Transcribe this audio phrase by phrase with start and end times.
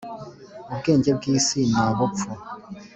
[0.71, 2.29] ubwenge bw iyi si ni ubupfu